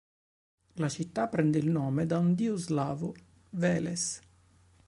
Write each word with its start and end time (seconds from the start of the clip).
La 0.77 0.89
città 0.89 1.27
prende 1.27 1.59
il 1.59 1.69
nome 1.69 2.07
da 2.07 2.17
un 2.17 2.33
dio 2.33 2.55
slavo, 2.55 3.13
"Veles". 3.51 4.19